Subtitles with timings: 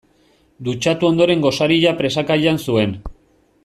[0.69, 3.01] Dutxatu ondoren gosaria presaka jan zuen.